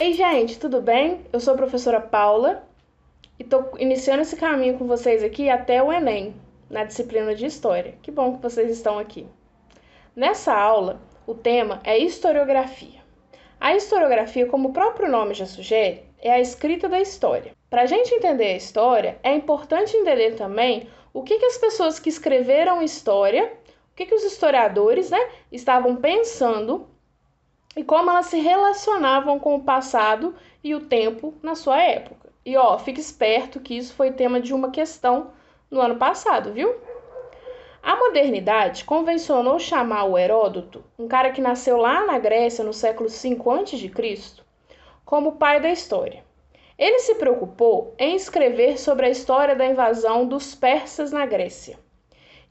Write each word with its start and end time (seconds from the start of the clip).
Ei, 0.00 0.14
gente, 0.14 0.58
tudo 0.58 0.80
bem? 0.80 1.24
Eu 1.32 1.38
sou 1.38 1.54
a 1.54 1.56
professora 1.56 2.00
Paula 2.00 2.64
e 3.38 3.42
estou 3.44 3.70
iniciando 3.78 4.22
esse 4.22 4.34
caminho 4.34 4.76
com 4.76 4.86
vocês 4.86 5.22
aqui 5.22 5.48
até 5.48 5.82
o 5.82 5.92
Enem, 5.92 6.34
na 6.68 6.82
disciplina 6.82 7.34
de 7.34 7.46
História. 7.46 7.94
Que 8.02 8.10
bom 8.10 8.34
que 8.34 8.42
vocês 8.42 8.70
estão 8.70 8.98
aqui. 8.98 9.26
Nessa 10.16 10.52
aula, 10.52 11.00
o 11.26 11.34
tema 11.34 11.80
é 11.84 11.96
historiografia. 11.96 13.00
A 13.60 13.76
historiografia, 13.76 14.46
como 14.46 14.70
o 14.70 14.72
próprio 14.72 15.08
nome 15.08 15.34
já 15.34 15.46
sugere, 15.46 16.02
é 16.20 16.32
a 16.32 16.40
escrita 16.40 16.88
da 16.88 17.00
história. 17.00 17.52
Para 17.70 17.82
a 17.82 17.86
gente 17.86 18.12
entender 18.12 18.46
a 18.46 18.56
história, 18.56 19.18
é 19.22 19.32
importante 19.32 19.96
entender 19.96 20.34
também 20.34 20.88
o 21.14 21.22
que, 21.22 21.38
que 21.38 21.46
as 21.46 21.58
pessoas 21.58 21.98
que 21.98 22.08
escreveram 22.08 22.82
história, 22.82 23.52
o 23.92 23.94
que, 23.94 24.06
que 24.06 24.14
os 24.14 24.24
historiadores 24.24 25.10
né, 25.10 25.20
estavam 25.50 25.96
pensando 25.96 26.88
e 27.76 27.84
como 27.84 28.10
elas 28.10 28.26
se 28.26 28.38
relacionavam 28.38 29.38
com 29.38 29.54
o 29.54 29.62
passado 29.62 30.34
e 30.64 30.74
o 30.74 30.80
tempo 30.80 31.34
na 31.42 31.54
sua 31.54 31.80
época. 31.82 32.30
E 32.44 32.56
ó, 32.56 32.78
fique 32.78 33.00
esperto 33.00 33.60
que 33.60 33.76
isso 33.76 33.94
foi 33.94 34.10
tema 34.10 34.40
de 34.40 34.54
uma 34.54 34.70
questão 34.70 35.30
no 35.70 35.80
ano 35.80 35.96
passado, 35.96 36.52
viu? 36.52 36.74
A 37.82 37.96
modernidade 37.96 38.84
convencionou 38.84 39.58
chamar 39.58 40.04
o 40.04 40.16
Heródoto, 40.16 40.84
um 40.98 41.06
cara 41.06 41.30
que 41.30 41.40
nasceu 41.40 41.76
lá 41.76 42.06
na 42.06 42.18
Grécia 42.18 42.64
no 42.64 42.72
século 42.72 43.08
V 43.08 43.38
a.C., 43.44 44.42
como 45.04 45.32
pai 45.32 45.60
da 45.60 45.70
história. 45.70 46.24
Ele 46.78 46.98
se 47.00 47.16
preocupou 47.16 47.94
em 47.98 48.16
escrever 48.16 48.78
sobre 48.78 49.06
a 49.06 49.10
história 49.10 49.54
da 49.54 49.66
invasão 49.66 50.26
dos 50.26 50.54
persas 50.54 51.12
na 51.12 51.26
Grécia. 51.26 51.78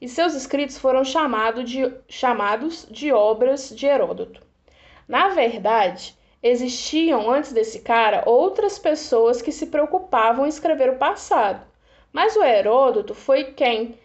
E 0.02 0.08
seus 0.08 0.34
escritos 0.34 0.78
foram 0.78 1.04
chamado 1.04 1.62
de, 1.62 1.88
chamados 2.08 2.84
de 2.90 3.12
obras 3.12 3.70
de 3.70 3.86
Heródoto. 3.86 4.40
Na 5.06 5.28
verdade, 5.28 6.18
existiam 6.42 7.30
antes 7.30 7.52
desse 7.52 7.82
cara 7.82 8.24
outras 8.26 8.80
pessoas 8.80 9.40
que 9.40 9.52
se 9.52 9.68
preocupavam 9.68 10.44
em 10.44 10.48
escrever 10.48 10.90
o 10.90 10.98
passado. 10.98 11.64
Mas 12.12 12.34
o 12.34 12.42
Heródoto 12.42 13.14
foi 13.14 13.52
quem 13.52 13.96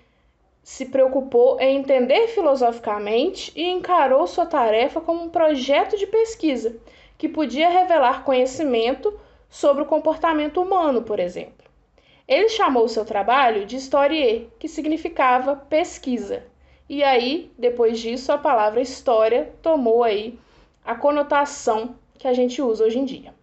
se 0.62 0.86
preocupou 0.86 1.60
em 1.60 1.78
entender 1.78 2.28
filosoficamente 2.28 3.52
e 3.56 3.68
encarou 3.68 4.28
sua 4.28 4.46
tarefa 4.46 5.02
como 5.02 5.24
um 5.24 5.30
projeto 5.32 5.98
de 5.98 6.06
pesquisa 6.06 6.78
que 7.18 7.28
podia 7.28 7.70
revelar 7.70 8.24
conhecimento 8.24 9.20
sobre 9.50 9.82
o 9.82 9.88
comportamento 9.88 10.62
humano, 10.62 11.02
por 11.02 11.20
exemplo. 11.20 11.57
Ele 12.28 12.50
chamou 12.50 12.88
seu 12.90 13.06
trabalho 13.06 13.66
de 13.66 13.78
historier, 13.78 14.50
que 14.60 14.68
significava 14.68 15.56
pesquisa. 15.56 16.44
E 16.90 17.04
aí, 17.04 17.52
depois 17.58 18.00
disso, 18.00 18.32
a 18.32 18.38
palavra 18.38 18.82
história 18.82 19.54
tomou 19.62 20.04
aí 20.04 20.38
a 20.84 20.94
conotação 20.94 21.96
que 22.18 22.28
a 22.28 22.34
gente 22.34 22.62
usa 22.62 22.84
hoje 22.84 23.00
em 23.00 23.06
dia. 23.06 23.34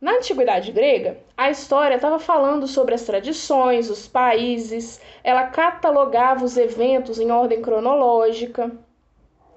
Na 0.00 0.16
antiguidade 0.16 0.72
grega, 0.72 1.18
a 1.36 1.48
história 1.48 1.94
estava 1.94 2.18
falando 2.18 2.66
sobre 2.66 2.94
as 2.94 3.04
tradições, 3.04 3.88
os 3.88 4.08
países, 4.08 5.00
ela 5.22 5.46
catalogava 5.46 6.44
os 6.44 6.56
eventos 6.56 7.20
em 7.20 7.30
ordem 7.30 7.62
cronológica 7.62 8.70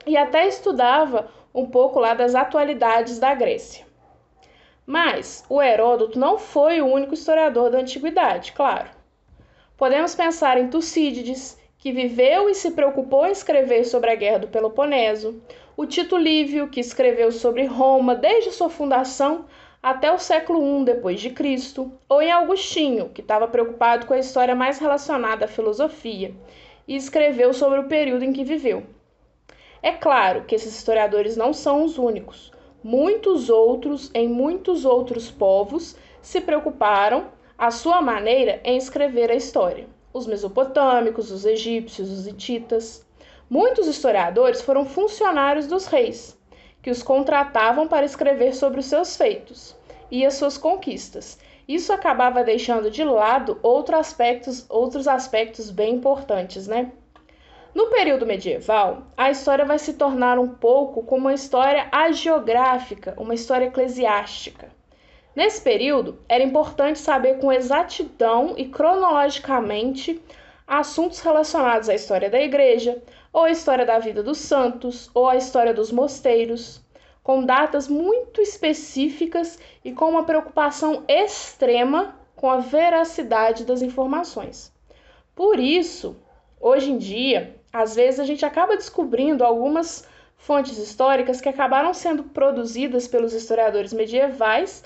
e 0.05 0.15
até 0.15 0.47
estudava 0.47 1.31
um 1.53 1.65
pouco 1.65 1.99
lá 1.99 2.13
das 2.13 2.35
atualidades 2.35 3.17
da 3.17 3.33
Grécia. 3.33 3.84
Mas 4.85 5.43
o 5.49 5.61
Heródoto 5.61 6.19
não 6.19 6.37
foi 6.37 6.81
o 6.81 6.85
único 6.85 7.13
historiador 7.13 7.71
da 7.71 7.79
antiguidade, 7.79 8.51
claro. 8.51 8.89
Podemos 9.75 10.13
pensar 10.13 10.57
em 10.57 10.67
Tucídides, 10.67 11.57
que 11.77 11.91
viveu 11.91 12.49
e 12.49 12.55
se 12.55 12.71
preocupou 12.71 13.25
em 13.25 13.31
escrever 13.31 13.83
sobre 13.85 14.11
a 14.11 14.15
Guerra 14.15 14.39
do 14.39 14.47
Peloponeso, 14.47 15.41
o 15.75 15.85
Tito 15.85 16.17
Livio, 16.17 16.69
que 16.69 16.79
escreveu 16.79 17.31
sobre 17.31 17.65
Roma 17.65 18.15
desde 18.15 18.51
sua 18.51 18.69
fundação 18.69 19.45
até 19.83 20.11
o 20.11 20.17
século 20.17 20.81
I 20.81 20.85
depois 20.85 21.19
de 21.19 21.29
Cristo, 21.29 21.91
ou 22.07 22.21
em 22.21 22.31
Augustinho, 22.31 23.09
que 23.09 23.21
estava 23.21 23.47
preocupado 23.47 24.05
com 24.05 24.13
a 24.13 24.19
história 24.19 24.55
mais 24.55 24.79
relacionada 24.79 25.45
à 25.45 25.47
filosofia 25.47 26.33
e 26.87 26.95
escreveu 26.95 27.53
sobre 27.53 27.79
o 27.79 27.87
período 27.87 28.23
em 28.23 28.33
que 28.33 28.43
viveu. 28.43 28.83
É 29.83 29.91
claro 29.91 30.45
que 30.45 30.55
esses 30.55 30.75
historiadores 30.75 31.37
não 31.37 31.53
são 31.53 31.83
os 31.83 31.97
únicos. 31.97 32.51
Muitos 32.87 33.49
outros, 33.49 34.11
em 34.13 34.29
muitos 34.29 34.85
outros 34.85 35.31
povos, 35.31 35.95
se 36.21 36.39
preocuparam, 36.39 37.29
à 37.57 37.71
sua 37.71 37.99
maneira, 37.99 38.61
em 38.63 38.77
escrever 38.77 39.31
a 39.31 39.35
história. 39.35 39.87
Os 40.13 40.27
mesopotâmicos, 40.27 41.31
os 41.31 41.45
egípcios, 41.45 42.11
os 42.11 42.27
hititas. 42.27 43.03
Muitos 43.49 43.87
historiadores 43.87 44.61
foram 44.61 44.85
funcionários 44.85 45.65
dos 45.65 45.87
reis, 45.87 46.39
que 46.83 46.91
os 46.91 47.01
contratavam 47.01 47.87
para 47.87 48.05
escrever 48.05 48.53
sobre 48.53 48.81
os 48.81 48.85
seus 48.85 49.17
feitos 49.17 49.75
e 50.11 50.23
as 50.23 50.35
suas 50.35 50.55
conquistas. 50.55 51.39
Isso 51.67 51.91
acabava 51.91 52.43
deixando 52.43 52.91
de 52.91 53.03
lado 53.03 53.57
outros 53.63 53.99
aspectos, 53.99 54.63
outros 54.69 55.07
aspectos 55.07 55.71
bem 55.71 55.95
importantes, 55.95 56.67
né? 56.67 56.91
No 57.75 57.87
período 57.87 58.25
medieval, 58.25 59.03
a 59.17 59.29
história 59.29 59.65
vai 59.65 59.77
se 59.77 59.95
tornar 59.95 60.39
um 60.39 60.47
pouco 60.47 61.03
como 61.03 61.23
uma 61.23 61.33
história 61.33 61.89
agiográfica, 61.91 63.13
uma 63.17 63.33
história 63.33 63.65
eclesiástica. 63.65 64.69
Nesse 65.35 65.61
período, 65.61 66.17
era 66.29 66.41
importante 66.41 66.97
saber 66.97 67.37
com 67.37 67.51
exatidão 67.51 68.53
e 68.57 68.69
cronologicamente 68.69 70.23
assuntos 70.65 71.19
relacionados 71.19 71.89
à 71.89 71.93
história 71.93 72.29
da 72.29 72.39
igreja, 72.39 73.03
ou 73.33 73.43
a 73.43 73.51
história 73.51 73.85
da 73.85 73.99
vida 73.99 74.23
dos 74.23 74.37
santos, 74.37 75.11
ou 75.13 75.27
a 75.27 75.35
história 75.35 75.73
dos 75.73 75.91
mosteiros, 75.91 76.81
com 77.21 77.43
datas 77.43 77.89
muito 77.89 78.39
específicas 78.39 79.59
e 79.83 79.91
com 79.91 80.11
uma 80.11 80.23
preocupação 80.23 81.03
extrema 81.09 82.15
com 82.37 82.49
a 82.49 82.59
veracidade 82.59 83.65
das 83.65 83.81
informações. 83.81 84.71
Por 85.35 85.59
isso, 85.59 86.15
hoje 86.57 86.89
em 86.89 86.97
dia, 86.97 87.53
às 87.75 87.95
vezes 87.95 88.19
a 88.19 88.23
gente 88.23 88.45
acaba 88.45 88.75
descobrindo 88.75 89.43
algumas 89.43 90.07
fontes 90.37 90.77
históricas 90.77 91.41
que 91.41 91.49
acabaram 91.49 91.93
sendo 91.93 92.23
produzidas 92.23 93.07
pelos 93.07 93.33
historiadores 93.33 93.93
medievais 93.93 94.83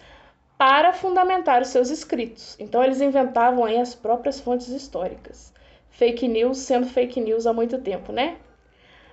para 0.57 0.93
fundamentar 0.93 1.61
os 1.61 1.69
seus 1.69 1.89
escritos. 1.89 2.55
Então 2.59 2.83
eles 2.83 3.01
inventavam 3.01 3.63
aí 3.65 3.77
as 3.77 3.95
próprias 3.95 4.39
fontes 4.39 4.67
históricas 4.69 5.53
fake 5.99 6.29
news 6.29 6.59
sendo 6.59 6.87
fake 6.87 7.19
news 7.19 7.45
há 7.45 7.51
muito 7.51 7.77
tempo, 7.79 8.13
né? 8.13 8.37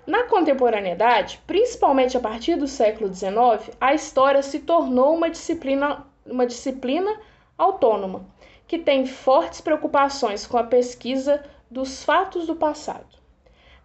Na 0.06 0.22
contemporaneidade, 0.22 1.42
principalmente 1.44 2.16
a 2.16 2.20
partir 2.20 2.54
do 2.54 2.68
século 2.68 3.12
XIX, 3.12 3.76
a 3.80 3.92
história 3.92 4.40
se 4.40 4.60
tornou 4.60 5.12
uma 5.16 5.28
disciplina, 5.28 6.06
uma 6.24 6.46
disciplina 6.46 7.10
autônoma, 7.58 8.24
que 8.68 8.78
tem 8.78 9.04
fortes 9.04 9.60
preocupações 9.60 10.46
com 10.46 10.56
a 10.56 10.62
pesquisa 10.62 11.42
dos 11.68 12.04
fatos 12.04 12.46
do 12.46 12.54
passado. 12.54 13.25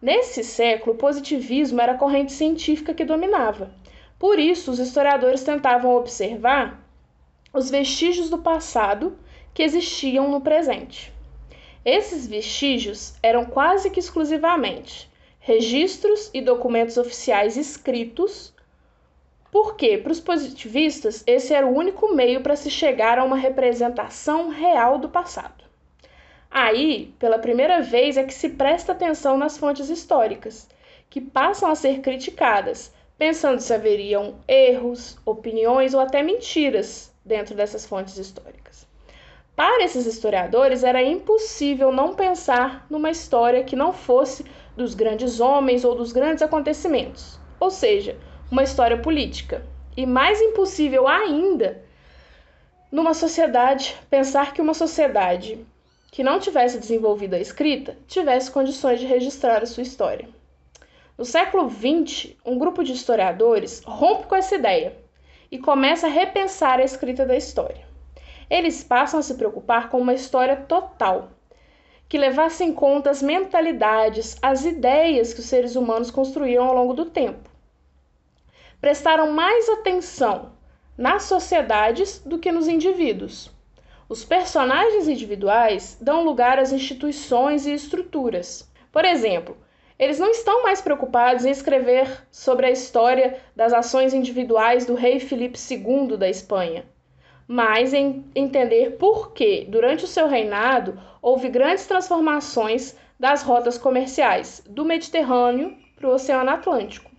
Nesse 0.02 0.44
século, 0.44 0.96
o 0.96 0.98
positivismo 0.98 1.80
era 1.80 1.92
a 1.92 1.98
corrente 1.98 2.32
científica 2.32 2.94
que 2.94 3.06
dominava. 3.06 3.72
Por 4.18 4.40
isso, 4.40 4.72
os 4.72 4.80
historiadores 4.80 5.44
tentavam 5.44 5.96
observar 5.96 6.84
os 7.54 7.70
vestígios 7.70 8.30
do 8.30 8.40
passado 8.40 9.16
que 9.54 9.62
existiam 9.62 10.32
no 10.32 10.42
presente. 10.42 11.14
Esses 11.86 12.26
vestígios 12.26 13.14
eram 13.22 13.46
quase 13.46 13.90
que 13.92 14.00
exclusivamente 14.00 15.12
registros 15.40 16.30
e 16.34 16.42
documentos 16.42 16.98
oficiais 16.98 17.58
escritos, 17.58 18.54
porque, 19.52 19.98
para 19.98 20.12
os 20.12 20.20
positivistas, 20.20 21.24
esse 21.26 21.54
era 21.54 21.68
o 21.68 21.76
único 21.76 22.14
meio 22.14 22.42
para 22.42 22.56
se 22.56 22.70
chegar 22.70 23.20
a 23.20 23.24
uma 23.24 23.36
representação 23.36 24.50
real 24.50 24.98
do 25.00 25.10
passado. 25.10 25.64
Aí, 26.54 27.14
pela 27.18 27.40
primeira 27.40 27.82
vez, 27.82 28.18
é 28.18 28.26
que 28.26 28.34
se 28.34 28.50
presta 28.50 28.92
atenção 28.92 29.38
nas 29.38 29.58
fontes 29.58 29.90
históricas, 29.90 30.68
que 31.10 31.22
passam 31.22 31.72
a 31.72 31.76
ser 31.76 32.02
criticadas, 32.02 32.94
pensando 33.18 33.62
se 33.62 33.74
haveriam 33.74 34.36
erros, 34.46 35.18
opiniões 35.26 35.94
ou 35.94 36.02
até 36.02 36.22
mentiras 36.22 37.14
dentro 37.24 37.56
dessas 37.56 37.86
fontes 37.86 38.18
históricas. 38.18 38.86
Para 39.56 39.86
esses 39.86 40.06
historiadores, 40.06 40.84
era 40.84 41.02
impossível 41.02 41.90
não 41.90 42.16
pensar 42.16 42.86
numa 42.90 43.12
história 43.12 43.64
que 43.64 43.76
não 43.76 43.94
fosse 43.94 44.46
dos 44.76 44.94
grandes 44.94 45.40
homens 45.40 45.86
ou 45.86 45.96
dos 45.96 46.12
grandes 46.12 46.42
acontecimentos, 46.42 47.40
ou 47.62 47.72
seja, 47.72 48.18
uma 48.52 48.64
história 48.64 48.98
política. 48.98 49.66
E 49.96 50.06
mais 50.06 50.42
impossível 50.42 51.08
ainda, 51.08 51.82
numa 52.92 53.14
sociedade, 53.14 53.96
pensar 54.10 54.54
que 54.54 54.62
uma 54.62 54.74
sociedade 54.74 55.66
que 56.12 56.24
não 56.24 56.40
tivesse 56.40 56.78
desenvolvido 56.78 57.34
a 57.34 57.40
escrita 57.40 57.98
tivesse 58.06 58.52
condições 58.52 59.00
de 59.00 59.08
registrar 59.08 59.64
a 59.64 59.66
sua 59.66 59.82
história. 59.82 60.30
No 61.18 61.26
século 61.26 61.68
XX, 61.68 62.34
um 62.46 62.60
grupo 62.60 62.84
de 62.84 62.92
historiadores 62.92 63.82
rompe 63.86 64.28
com 64.28 64.36
essa 64.36 64.54
ideia 64.54 64.96
e 65.50 65.58
começa 65.58 66.06
a 66.06 66.10
repensar 66.12 66.80
a 66.80 66.84
escrita 66.84 67.26
da 67.26 67.36
história 67.36 67.90
eles 68.52 68.84
passam 68.84 69.22
a 69.22 69.24
se 69.24 69.36
preocupar 69.36 69.90
com 69.90 69.98
uma 69.98 70.14
história 70.14 70.58
total, 70.58 71.30
que 72.10 72.18
levasse 72.18 72.66
em 72.66 72.74
conta 72.74 73.10
as 73.10 73.22
mentalidades, 73.22 74.36
as 74.42 74.66
ideias 74.66 75.34
que 75.34 75.40
os 75.40 75.46
seres 75.46 75.78
humanos 75.78 76.12
construíram 76.12 76.66
ao 76.66 76.76
longo 76.76 76.94
do 76.94 77.06
tempo. 77.06 77.50
prestaram 78.82 79.32
mais 79.32 79.70
atenção 79.70 80.52
nas 80.98 81.24
sociedades 81.24 82.20
do 82.26 82.40
que 82.40 82.52
nos 82.52 82.68
indivíduos. 82.68 83.51
Os 84.12 84.26
personagens 84.26 85.08
individuais 85.08 85.98
dão 86.02 86.26
lugar 86.26 86.60
às 86.60 86.74
instituições 86.74 87.66
e 87.66 87.74
estruturas. 87.74 88.70
Por 88.92 89.06
exemplo, 89.06 89.56
eles 89.98 90.20
não 90.20 90.32
estão 90.32 90.64
mais 90.64 90.82
preocupados 90.82 91.46
em 91.46 91.50
escrever 91.50 92.28
sobre 92.30 92.66
a 92.66 92.72
história 92.72 93.40
das 93.56 93.72
ações 93.72 94.14
individuais 94.14 94.86
do 94.86 94.96
rei 94.96 95.18
Filipe 95.22 95.58
II 95.58 96.18
da 96.18 96.28
Espanha, 96.28 96.84
mas 97.48 97.94
em 97.94 98.26
entender 98.36 98.98
por 98.98 99.32
que, 99.32 99.64
durante 99.70 100.04
o 100.04 100.10
seu 100.10 100.28
reinado, 100.28 101.02
houve 101.22 101.48
grandes 101.48 101.88
transformações 101.88 102.98
das 103.18 103.44
rotas 103.44 103.78
comerciais 103.78 104.62
do 104.70 104.84
Mediterrâneo 104.84 105.74
para 105.96 106.10
o 106.10 106.14
Oceano 106.14 106.50
Atlântico. 106.50 107.10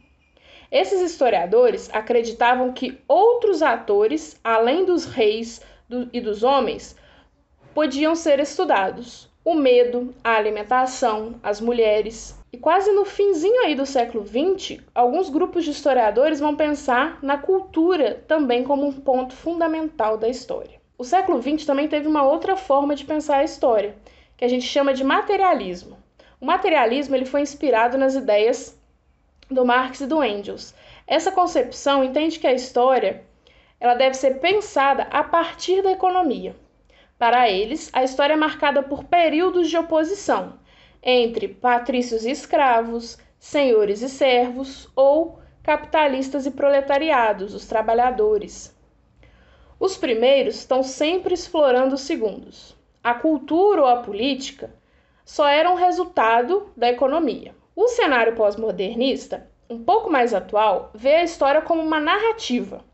Esses 0.71 1.01
historiadores 1.01 1.89
acreditavam 1.91 2.71
que 2.71 2.99
outros 3.09 3.63
atores, 3.63 4.39
além 4.45 4.85
dos 4.85 5.07
reis 5.07 5.72
do, 5.93 6.09
e 6.13 6.21
dos 6.21 6.43
homens, 6.43 6.97
podiam 7.75 8.15
ser 8.15 8.41
estudados. 8.41 9.31
O 9.45 9.55
medo, 9.55 10.15
a 10.23 10.37
alimentação, 10.37 11.35
as 11.43 11.61
mulheres. 11.61 12.39
E 12.53 12.57
quase 12.57 12.93
no 12.93 13.05
finzinho 13.05 13.65
aí 13.65 13.75
do 13.75 13.85
século 13.85 14.25
XX, 14.25 14.81
alguns 14.95 15.29
grupos 15.29 15.65
de 15.65 15.71
historiadores 15.71 16.41
vão 16.41 16.57
pensar 16.57 17.19
na 17.23 17.37
cultura 17.37 18.23
também 18.27 18.63
como 18.63 18.87
um 18.87 18.93
ponto 18.93 19.35
fundamental 19.35 20.17
da 20.17 20.29
história. 20.29 20.81
O 20.97 21.05
século 21.05 21.43
XX 21.43 21.67
também 21.67 21.89
teve 21.89 22.07
uma 22.07 22.23
outra 22.23 22.57
forma 22.57 22.95
de 22.95 23.05
pensar 23.05 23.39
a 23.39 23.45
história, 23.45 23.97
que 24.37 24.45
a 24.45 24.49
gente 24.49 24.65
chama 24.65 24.95
de 24.95 25.03
materialismo. 25.03 25.99
O 26.41 26.47
materialismo 26.47 27.17
ele 27.17 27.25
foi 27.25 27.41
inspirado 27.41 27.99
nas 27.99 28.15
ideias 28.15 28.79
do 29.51 29.65
Marx 29.65 30.01
e 30.01 30.07
do 30.07 30.23
Engels. 30.23 30.75
Essa 31.07 31.33
concepção 31.33 32.05
entende 32.05 32.39
que 32.39 32.47
a 32.47 32.53
história 32.53 33.25
ela 33.83 33.95
deve 33.95 34.15
ser 34.15 34.39
pensada 34.39 35.09
a 35.11 35.25
partir 35.25 35.83
da 35.83 35.91
economia. 35.91 36.55
Para 37.19 37.51
eles, 37.51 37.91
a 37.93 38.05
história 38.05 38.35
é 38.35 38.37
marcada 38.37 38.81
por 38.81 39.03
períodos 39.03 39.69
de 39.69 39.77
oposição 39.77 40.61
entre 41.03 41.49
patrícios 41.49 42.25
e 42.25 42.31
escravos, 42.31 43.19
senhores 43.41 44.01
e 44.01 44.09
servos 44.09 44.89
ou 44.95 45.41
capitalistas 45.65 46.47
e 46.47 46.53
proletariados, 46.53 47.55
os 47.55 47.67
trabalhadores. 47.67 48.73
Os 49.81 49.97
primeiros 49.97 50.59
estão 50.59 50.85
sempre 50.85 51.35
explorando 51.35 51.97
os 51.97 52.03
segundos. 52.03 52.77
A 53.03 53.15
cultura 53.15 53.81
ou 53.81 53.89
a 53.89 53.97
política 53.97 54.73
só 55.25 55.49
eram 55.49 55.75
resultado 55.75 56.71
da 56.77 56.89
economia. 56.89 57.53
O 57.75 57.89
cenário 57.89 58.37
pós-modernista, 58.37 59.51
um 59.69 59.83
pouco 59.83 60.09
mais 60.09 60.33
atual, 60.33 60.93
vê 60.95 61.17
a 61.17 61.25
história 61.25 61.63
como 61.63 61.83
uma 61.83 61.99
narrativa, 61.99 62.85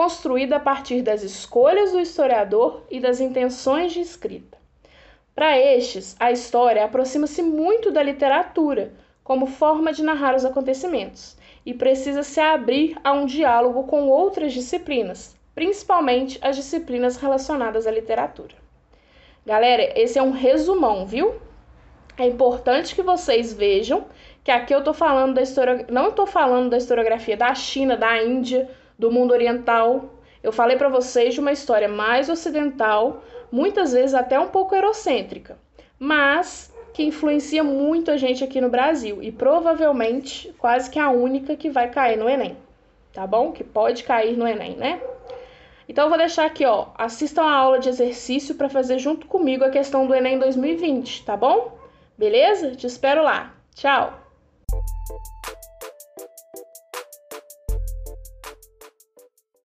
construída 0.00 0.56
a 0.56 0.60
partir 0.60 1.02
das 1.02 1.22
escolhas 1.22 1.92
do 1.92 2.00
historiador 2.00 2.84
e 2.90 2.98
das 2.98 3.20
intenções 3.20 3.92
de 3.92 4.00
escrita. 4.00 4.56
Para 5.34 5.58
estes, 5.58 6.16
a 6.18 6.32
história 6.32 6.82
aproxima-se 6.82 7.42
muito 7.42 7.90
da 7.90 8.02
literatura 8.02 8.94
como 9.22 9.46
forma 9.46 9.92
de 9.92 10.02
narrar 10.02 10.34
os 10.34 10.46
acontecimentos 10.46 11.36
e 11.66 11.74
precisa 11.74 12.22
se 12.22 12.40
abrir 12.40 12.96
a 13.04 13.12
um 13.12 13.26
diálogo 13.26 13.84
com 13.84 14.08
outras 14.08 14.54
disciplinas, 14.54 15.36
principalmente 15.54 16.38
as 16.40 16.56
disciplinas 16.56 17.18
relacionadas 17.18 17.86
à 17.86 17.90
literatura. 17.90 18.54
Galera, 19.44 19.92
esse 20.00 20.18
é 20.18 20.22
um 20.22 20.30
resumão, 20.30 21.04
viu? 21.04 21.34
É 22.16 22.26
importante 22.26 22.94
que 22.94 23.02
vocês 23.02 23.52
vejam 23.52 24.06
que 24.42 24.50
aqui 24.50 24.74
eu 24.74 24.82
tô 24.82 24.94
falando 24.94 25.34
da 25.34 25.42
história, 25.42 25.84
não 25.90 26.08
estou 26.08 26.26
falando 26.26 26.70
da 26.70 26.78
historiografia 26.78 27.36
da 27.36 27.54
China, 27.54 27.98
da 27.98 28.22
Índia, 28.22 28.66
do 29.00 29.10
mundo 29.10 29.32
oriental. 29.32 30.10
Eu 30.42 30.52
falei 30.52 30.76
para 30.76 30.88
vocês 30.88 31.34
de 31.34 31.40
uma 31.40 31.50
história 31.50 31.88
mais 31.88 32.28
ocidental, 32.28 33.24
muitas 33.50 33.92
vezes 33.92 34.14
até 34.14 34.38
um 34.38 34.48
pouco 34.48 34.74
eurocêntrica, 34.74 35.58
mas 35.98 36.72
que 36.92 37.02
influencia 37.02 37.64
muito 37.64 38.10
a 38.10 38.16
gente 38.16 38.44
aqui 38.44 38.60
no 38.60 38.68
Brasil 38.68 39.22
e 39.22 39.32
provavelmente 39.32 40.54
quase 40.58 40.90
que 40.90 40.98
a 40.98 41.10
única 41.10 41.56
que 41.56 41.70
vai 41.70 41.90
cair 41.90 42.16
no 42.16 42.28
Enem, 42.28 42.56
tá 43.12 43.26
bom? 43.26 43.52
Que 43.52 43.64
pode 43.64 44.04
cair 44.04 44.36
no 44.36 44.46
Enem, 44.46 44.76
né? 44.76 45.00
Então 45.88 46.04
eu 46.04 46.08
vou 46.08 46.18
deixar 46.18 46.44
aqui, 46.44 46.64
ó, 46.64 46.88
assistam 46.96 47.42
a 47.42 47.52
aula 47.52 47.78
de 47.78 47.88
exercício 47.88 48.54
para 48.54 48.68
fazer 48.68 48.98
junto 48.98 49.26
comigo 49.26 49.64
a 49.64 49.70
questão 49.70 50.06
do 50.06 50.14
Enem 50.14 50.38
2020, 50.38 51.24
tá 51.24 51.36
bom? 51.36 51.78
Beleza? 52.16 52.76
Te 52.76 52.86
espero 52.86 53.22
lá. 53.22 53.54
Tchau! 53.74 54.19